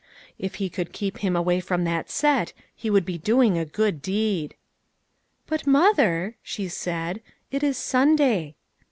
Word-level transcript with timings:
If 0.39 0.55
he 0.55 0.67
could 0.67 0.93
keep 0.93 1.19
him 1.19 1.35
away 1.35 1.59
from 1.59 1.83
that 1.83 2.09
set, 2.09 2.53
he 2.75 2.89
would 2.89 3.05
be 3.05 3.19
doing 3.19 3.55
a 3.55 3.65
good 3.65 4.01
deed." 4.01 4.55
"But, 5.45 5.67
mother," 5.67 6.37
she 6.41 6.69
said, 6.69 7.21
"it 7.51 7.61
is 7.61 7.77
Sunday." 7.77 8.55